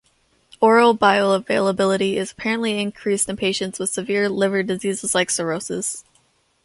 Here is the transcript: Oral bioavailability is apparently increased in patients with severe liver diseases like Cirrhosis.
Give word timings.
Oral 0.61 0.97
bioavailability 0.97 2.15
is 2.15 2.31
apparently 2.31 2.79
increased 2.81 3.29
in 3.29 3.37
patients 3.37 3.77
with 3.77 3.91
severe 3.91 4.29
liver 4.29 4.63
diseases 4.63 5.13
like 5.13 5.29
Cirrhosis. 5.29 6.03